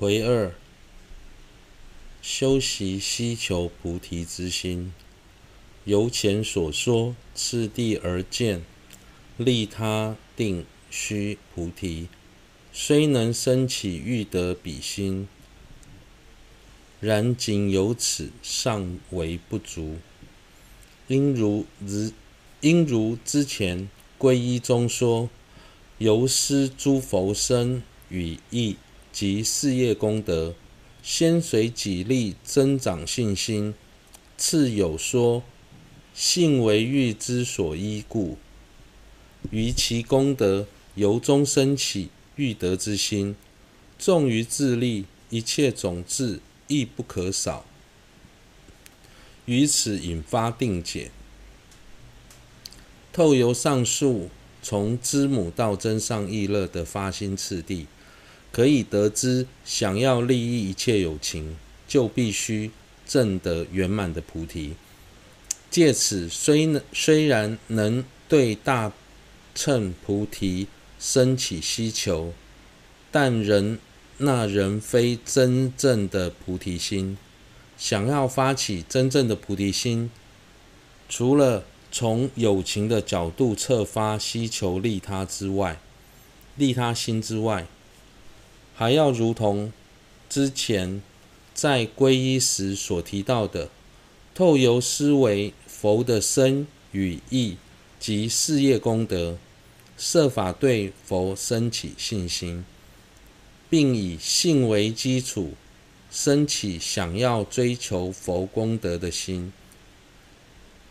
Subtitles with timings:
[0.00, 0.54] 回二，
[2.22, 4.94] 修习希求菩提之心。
[5.84, 8.62] 由前所说，次第而见，
[9.36, 12.08] 利他定须菩提，
[12.72, 15.28] 虽能生起欲得彼心，
[16.98, 19.98] 然仅有此尚为不足。
[21.08, 22.14] 应如之，
[22.62, 25.28] 应如之前皈依中说，
[25.98, 28.78] 由施诸佛身语意。
[29.12, 30.54] 及事业功德，
[31.02, 33.74] 先随己力增长信心，
[34.36, 35.42] 次有说
[36.14, 38.38] 信为欲之所依故，
[39.50, 43.34] 于其功德由衷生起欲得之心，
[43.98, 47.64] 重于自利，一切种智亦不可少，
[49.46, 51.10] 于此引发定解。
[53.12, 54.30] 透由上述
[54.62, 57.86] 从知母到增上意乐的发心次第。
[58.52, 62.70] 可以得知，想要利益一切有情，就必须
[63.06, 64.74] 证得圆满的菩提。
[65.70, 68.92] 借此虽虽然能对大
[69.54, 70.66] 乘菩提
[70.98, 72.32] 升起希求，
[73.12, 73.78] 但仍
[74.18, 77.16] 那人非真正的菩提心。
[77.78, 80.10] 想要发起真正的菩提心，
[81.08, 85.80] 除了从有情的角度侧发希求利他之外，
[86.56, 87.66] 利他心之外。
[88.80, 89.70] 还要如同
[90.30, 91.02] 之前
[91.52, 93.68] 在皈依时所提到的，
[94.34, 97.58] 透由思维佛的身与意
[97.98, 99.36] 及事业功德，
[99.98, 102.64] 设法对佛生起信心，
[103.68, 105.52] 并以信为基础，
[106.10, 109.52] 升起想要追求佛功德的心。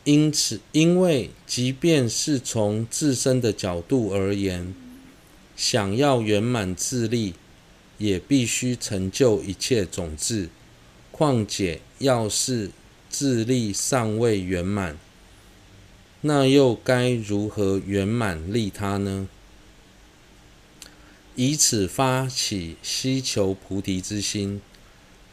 [0.04, 4.76] 因此，因为即便是从自身的角度而言，
[5.56, 7.34] 想要圆满自利。
[8.00, 10.50] 也必须成就一切种智，
[11.12, 12.72] 况且要是
[13.10, 14.98] 自利尚未圆满，
[16.22, 19.28] 那又该如何圆满利他呢？
[21.36, 24.62] 以此发起希求菩提之心。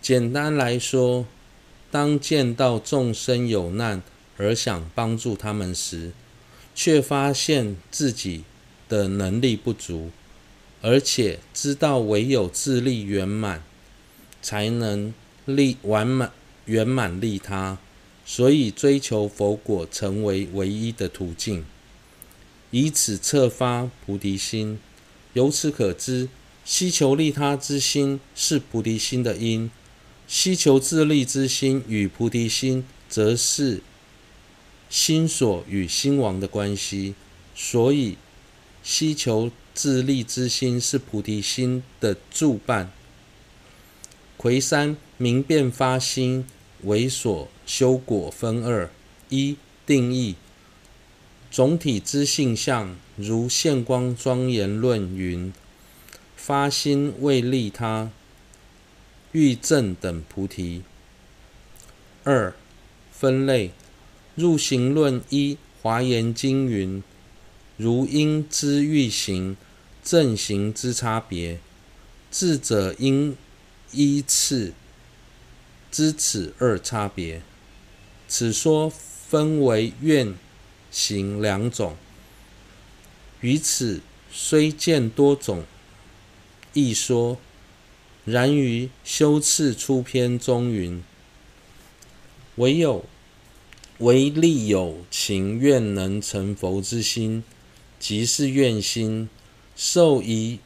[0.02, 1.26] 简单来说，
[1.90, 4.02] 当见到众生有难
[4.36, 6.12] 而想帮助他们时，
[6.74, 8.44] 却发现自己
[8.88, 10.10] 的能力不足。
[10.86, 13.64] 而且知道唯有自利圆满，
[14.40, 15.12] 才能
[15.44, 16.30] 利完满
[16.66, 17.78] 圆满利他，
[18.24, 21.64] 所以追求佛果成为唯一的途径。
[22.70, 24.78] 以此侧发菩提心，
[25.32, 26.28] 由此可知，
[26.64, 29.68] 希求利他之心是菩提心的因，
[30.28, 33.82] 希求自利之心与菩提心则是
[34.88, 37.16] 心所与心王的关系。
[37.56, 38.16] 所以，
[38.84, 39.50] 希求。
[39.76, 42.90] 自利之心是菩提心的助伴。
[44.38, 46.46] 魁三明辨发心
[46.84, 48.90] 为所修果分二：
[49.28, 50.36] 一、定义。
[51.50, 55.52] 总体之性相，如现光庄严论云：
[56.34, 58.10] 发心为利他，
[59.32, 60.82] 欲正等菩提。
[62.24, 62.54] 二、
[63.12, 63.72] 分类。
[64.34, 67.02] 入行论一华严经云：
[67.76, 69.56] 如因知欲行。
[70.06, 71.58] 正行之差别，
[72.30, 73.36] 智者应
[73.90, 74.72] 依次
[75.90, 77.42] 知此二差别。
[78.28, 80.32] 此说分为愿
[80.92, 81.96] 行两种，
[83.40, 84.00] 于此
[84.30, 85.64] 虽见多种
[86.72, 87.38] 一说，
[88.24, 91.02] 然于修次出篇中云：
[92.54, 93.04] 唯有
[93.98, 97.42] 唯利有情愿能成佛之心，
[97.98, 99.28] 即是愿心。
[99.76, 100.58] 受疑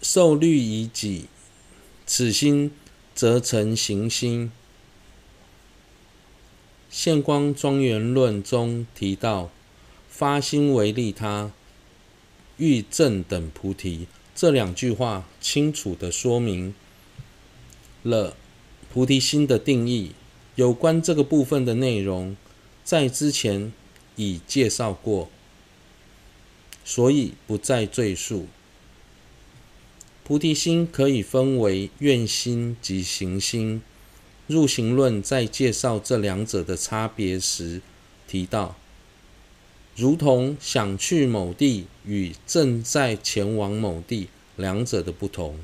[0.00, 1.26] 受虑以己，
[2.06, 2.70] 此心
[3.14, 4.50] 则成行心。
[6.88, 9.50] 现光庄严论中提到，
[10.08, 11.52] 发心为利他，
[12.56, 16.74] 欲证等菩提，这两句话清楚地说明
[18.02, 18.34] 了
[18.90, 20.12] 菩提心的定义。
[20.54, 22.34] 有关这个部分的内容，
[22.82, 23.70] 在之前
[24.14, 25.28] 已介绍过。
[26.86, 28.46] 所以不再赘述。
[30.22, 33.82] 菩提心可以分为愿心及行心。
[34.46, 37.82] 入行论在介绍这两者的差别时
[38.28, 38.76] 提到，
[39.96, 45.58] 如同想去某地与正在前往某地两者的不同。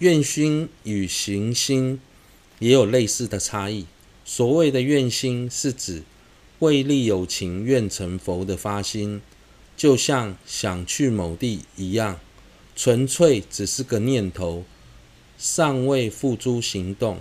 [0.00, 1.98] 愿心与行心
[2.58, 3.86] 也有类似的差异。
[4.26, 6.02] 所谓的愿心是指。
[6.64, 9.20] 为利有情愿成佛的发心，
[9.76, 12.18] 就像想去某地一样，
[12.74, 14.64] 纯粹只是个念头，
[15.36, 17.20] 尚未付诸行动。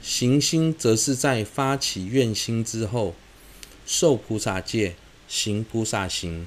[0.00, 3.14] 行心则是在发起愿心之后，
[3.84, 4.94] 受菩萨戒，
[5.26, 6.46] 行菩萨行，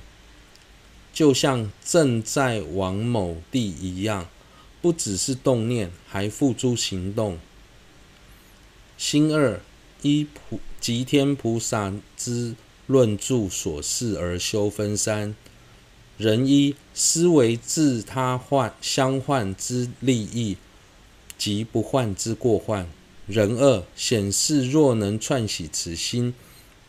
[1.11, 4.29] 就像正在往某地一样，
[4.81, 7.39] 不只是动念，还付诸行动。
[8.97, 9.59] 心二
[10.01, 15.35] 依菩寂天菩萨之论著所示而修分三：
[16.17, 20.57] 人一思维自他患相患之利益
[21.37, 22.87] 及不患之过患。
[23.27, 26.33] 人二显示，若能串习此心，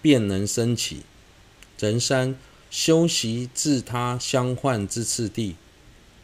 [0.00, 1.02] 便能升起。
[1.80, 2.36] 人三
[2.70, 5.56] 修习自他相患之次第。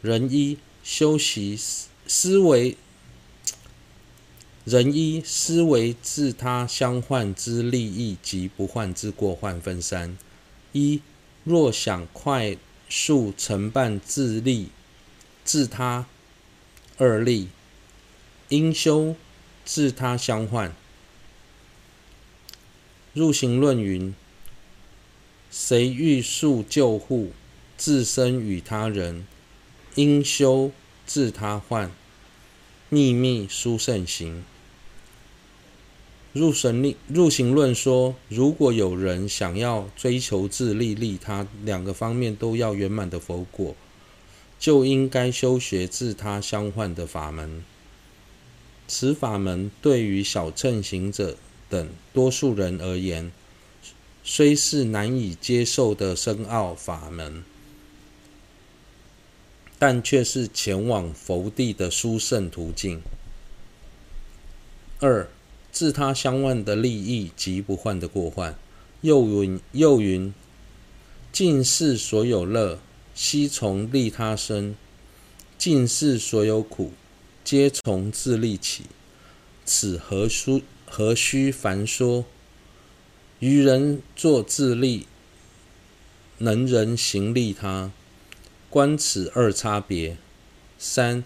[0.00, 1.58] 人一修习
[2.06, 2.76] 思维，
[4.64, 10.16] 人一思惟自他相患之利益及不患之过患分三：
[10.72, 11.00] 一
[11.44, 12.56] 若想快
[12.88, 14.70] 速成办自利
[15.44, 16.06] 自他
[16.96, 17.48] 二利，
[18.48, 19.16] 应修。
[19.66, 20.76] 自他相患，
[23.14, 24.14] 入行论云：
[25.50, 27.32] 谁欲速救护
[27.78, 29.26] 自身与他人，
[29.94, 30.70] 应修
[31.06, 31.90] 自他患，
[32.90, 34.44] 秘密殊胜行。
[36.34, 43.76] 入神力入行论说，如果有人想要追求自利利他两个方面都要圆满的佛果，
[44.58, 47.62] 就应该修学自他相换的法门。
[48.88, 51.36] 此法门对于小乘行者
[51.70, 53.30] 等多数人而言，
[54.24, 57.44] 虽是难以接受的深奥法门，
[59.78, 63.00] 但却是前往佛地的殊胜途径。
[64.98, 65.28] 二，
[65.74, 68.56] 自他相患的利益及不患的过患。
[69.00, 70.32] 又云又云，
[71.32, 72.78] 尽是所有乐，
[73.12, 74.74] 悉从利他生；
[75.58, 76.92] 尽是所有苦。
[77.42, 78.84] 皆从自利起，
[79.66, 82.24] 此何须何须繁说？
[83.40, 85.08] 愚人作自利，
[86.38, 87.90] 能人行利他，
[88.70, 90.16] 观此二差别。
[90.78, 91.24] 三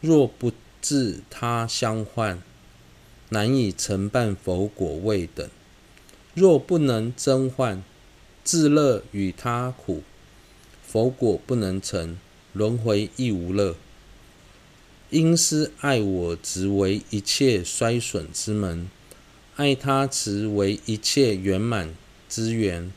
[0.00, 2.40] 若不自他相患，
[3.36, 5.46] 难以承办佛果位等。
[6.32, 7.84] 若不能增患，
[8.42, 10.02] 自乐与他苦，
[10.82, 12.16] 佛果不能成，
[12.54, 13.76] 轮回亦无乐。
[15.10, 18.88] 因思爱我执为一切衰损之门，
[19.56, 21.94] 爱他执为一切圆满
[22.30, 22.90] 之源。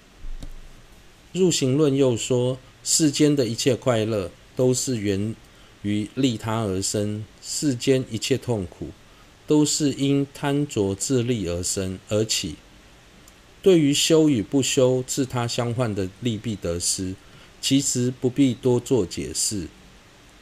[1.33, 5.35] 入行论又说，世间的一切快乐都是源
[5.81, 8.91] 于利他而生，世间一切痛苦
[9.49, 12.53] 都是因贪着自利而生而起。
[13.63, 17.15] 对于修与不修自他相换的利弊得失，
[17.59, 19.67] 其实不必多做解释。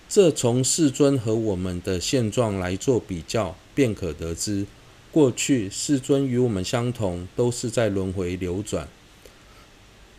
[0.10, 4.66] 这从世尊和我们的现状来做比较，便可得知，
[5.10, 8.90] 过去世尊与我们相同，都是在轮回流转，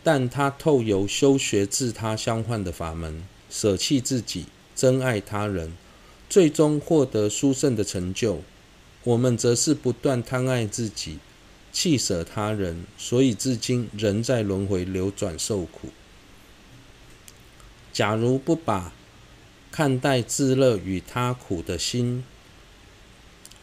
[0.03, 4.45] 但他透由修学自他相换的法门，舍弃自己，
[4.75, 5.73] 珍爱他人，
[6.27, 8.41] 最终获得殊胜的成就。
[9.03, 11.19] 我们则是不断贪爱自己，
[11.71, 15.89] 弃舍他人，所以至今仍在轮回流转受苦。
[17.93, 18.93] 假如不把
[19.71, 22.23] 看待自乐与他苦的心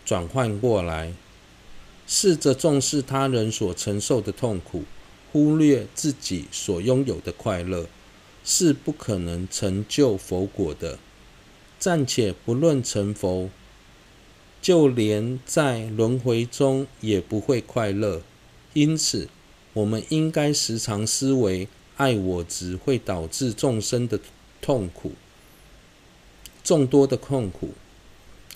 [0.04, 1.12] 转换过来，
[2.06, 4.84] 试着重视他人所承受的痛苦，
[5.32, 7.86] 忽略自己所拥有的快乐，
[8.44, 10.98] 是不可能成就佛果的。
[11.78, 13.50] 暂且不论成佛，
[14.66, 18.22] 就连在轮回中也不会快乐。
[18.72, 19.28] 因此，
[19.74, 24.18] 我们应该时常思维：爱我只会导致众生的
[24.60, 25.12] 痛苦。
[26.64, 27.74] 众多的痛苦，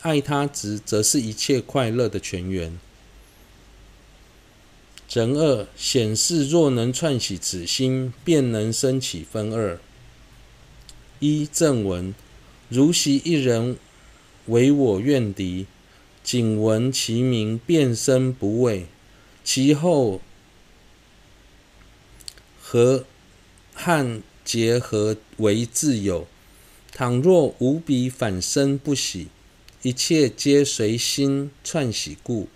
[0.01, 2.77] 爱他执则是一切快乐的泉源。
[5.13, 9.79] 人二显示，若能串起此心，便能生起分二。
[11.21, 12.13] 一正文，
[12.69, 13.77] 如昔一人
[14.47, 15.67] 为我怨敌，
[16.23, 18.87] 仅闻其名，便生不畏。
[19.43, 20.21] 其后
[22.61, 23.05] 和
[23.75, 26.27] 汉结合为挚友。
[26.93, 29.29] 倘若无彼反身不喜，
[29.83, 32.49] 一切皆随心串喜故。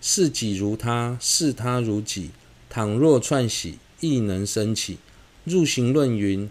[0.00, 2.30] 视己如他，视他如己。
[2.70, 4.98] 倘若串喜，亦能生起。
[5.44, 6.48] 入行论云：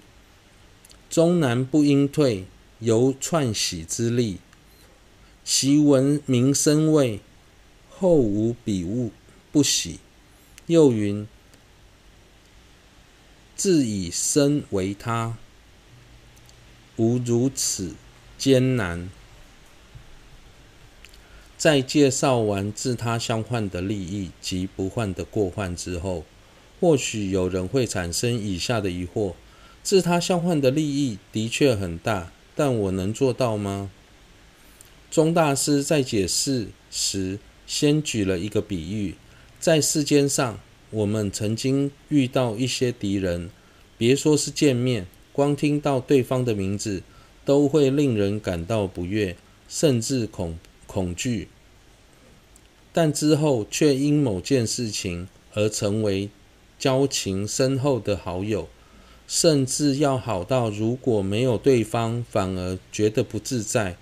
[1.09, 2.45] 终南不应退，
[2.79, 4.39] 由串喜之力。
[5.49, 7.21] 其闻名生位，
[7.89, 9.11] 后无彼物
[9.49, 10.01] 不喜。
[10.65, 11.25] 又云：
[13.55, 15.37] 自以身为他。
[16.97, 17.95] 无如此
[18.37, 19.09] 艰难。
[21.57, 26.25] 在介绍完自他相换的利益及不换的过患之后，
[26.81, 29.35] 或许有人会产生以下的疑惑：
[29.81, 33.89] 自他相换的利益的确很大，但我能做到吗？
[35.09, 39.15] 钟大师在解释时，先举了一个比喻：
[39.59, 40.59] 在世间上，
[40.91, 43.49] 我们曾经遇到一些敌人，
[43.97, 47.01] 别说是见面，光听到对方的名字，
[47.45, 49.35] 都会令人感到不悦，
[49.67, 51.47] 甚至恐恐惧。
[52.91, 56.29] 但之后却因某件事情而成为
[56.77, 58.67] 交情深厚的好友，
[59.27, 63.97] 甚至要好到如果没有对方，反而觉得不自在。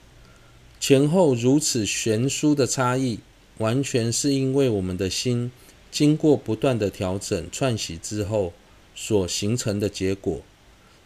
[0.88, 3.20] 前后如此悬殊的差异，
[3.58, 5.52] 完全是因为我们的心
[5.90, 8.54] 经过不断的调整、串习之后
[8.94, 10.44] 所形成的结果。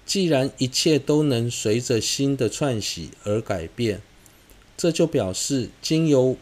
[0.05, 4.01] 既然一切都能随着心的串习而改变，
[4.75, 6.35] 这就表示经由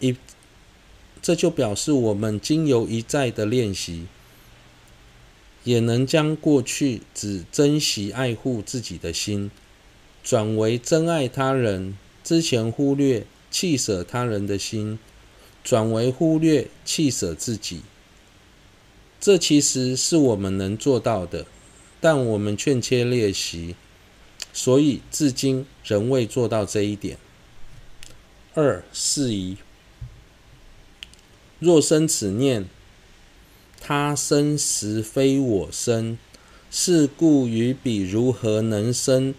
[0.00, 0.16] 一，
[1.22, 4.08] 这就表示我们经由一再的练习，
[5.62, 9.52] 也能将过去只珍惜爱护自己的心，
[10.24, 11.96] 转为珍爱他人。
[12.30, 15.00] 之前忽略弃舍他人的心，
[15.64, 17.80] 转为忽略弃舍自己，
[19.20, 21.44] 这其实是我们能做到的，
[22.00, 23.74] 但我们欠缺练习，
[24.52, 27.18] 所以至今仍未做到这一点。
[28.54, 29.56] 二是疑，
[31.58, 32.68] 若生此念，
[33.80, 36.16] 他生实非我生，
[36.70, 39.34] 是故于彼如何能生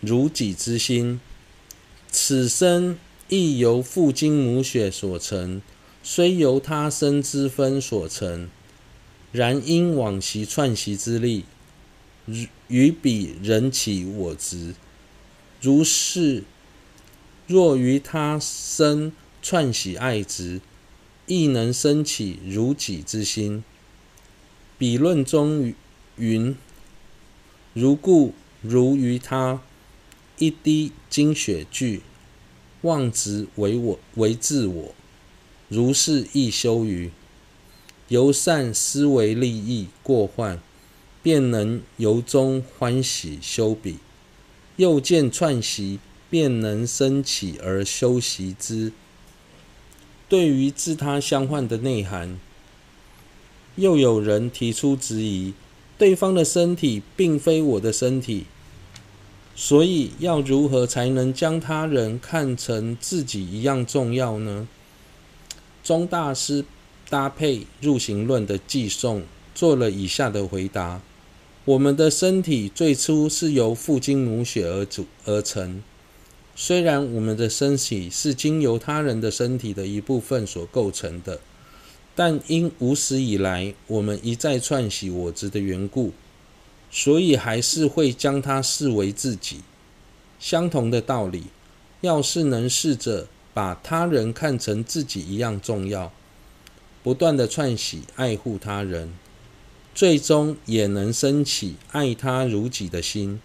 [0.00, 1.20] 如己之心？
[2.18, 5.60] 此生亦由父精母血所成，
[6.02, 8.48] 虽由他生之分所成，
[9.32, 11.44] 然因往昔串习之力，
[12.68, 14.74] 于彼人起我执。
[15.60, 16.44] 如是，
[17.46, 20.62] 若于他生串习爱执，
[21.26, 23.62] 亦能生起如己之心。
[24.78, 25.74] 彼论中
[26.16, 26.56] 云：
[27.74, 28.32] 如故，
[28.62, 29.60] 如于他。
[30.38, 32.02] 一滴精血聚，
[32.82, 34.94] 妄执为我为自我，
[35.68, 37.10] 如是亦修于
[38.08, 40.60] 由善思维利益过患，
[41.22, 43.96] 便能由衷欢喜修彼。
[44.76, 48.92] 又见串习，便能升起而修习之。
[50.28, 52.38] 对于自他相换的内涵，
[53.76, 55.54] 又有人提出质疑：
[55.96, 58.44] 对方的身体并非我的身体。
[59.58, 64.68] 所以，要如何才能将他人看成自己一样重要呢？
[65.82, 66.62] 宗大师
[67.08, 69.22] 搭配《入行论》的偈颂，
[69.54, 71.00] 做了以下的回答：
[71.64, 75.82] 我们的身体最初是由父精母血而组而成，
[76.54, 81.40] 虽然我们的身体是经由他人的身体的一部分所构成的，
[82.14, 86.12] 但因无始以来我们一再串习我执的缘故。
[86.98, 89.60] 所以还是会将它视为自己。
[90.40, 91.48] 相同的道理，
[92.00, 96.10] 要是能试着把他人看成自己一样重要，
[97.02, 99.12] 不断的串习爱护他人，
[99.94, 103.42] 最终也能生起爱他如己的心。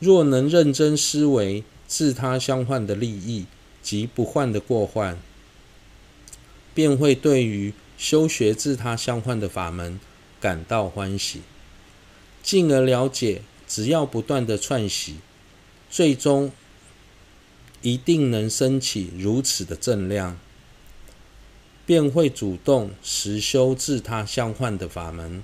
[0.00, 3.46] 若能认真思维自他相换的利益
[3.80, 5.16] 及不换的过患，
[6.74, 10.00] 便会对于修学自他相换的法门
[10.40, 11.42] 感到欢喜。
[12.42, 15.16] 进而了解，只要不断的串习，
[15.88, 16.50] 最终
[17.80, 20.38] 一定能升起如此的正量，
[21.86, 25.42] 便会主动实修自他相换的法门。